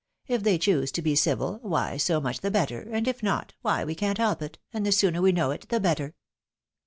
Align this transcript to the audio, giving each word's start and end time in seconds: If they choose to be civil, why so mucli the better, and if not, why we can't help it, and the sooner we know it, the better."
If 0.25 0.41
they 0.41 0.57
choose 0.57 0.91
to 0.93 1.01
be 1.03 1.15
civil, 1.15 1.59
why 1.61 1.97
so 1.97 2.19
mucli 2.19 2.41
the 2.41 2.49
better, 2.49 2.81
and 2.81 3.07
if 3.07 3.21
not, 3.21 3.53
why 3.61 3.83
we 3.85 3.93
can't 3.93 4.17
help 4.17 4.41
it, 4.41 4.57
and 4.73 4.83
the 4.83 4.91
sooner 4.91 5.21
we 5.21 5.31
know 5.31 5.51
it, 5.51 5.69
the 5.69 5.79
better." 5.79 6.15